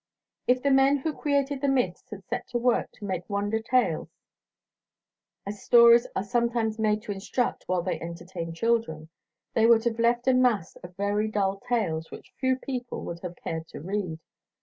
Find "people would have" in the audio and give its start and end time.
12.57-13.35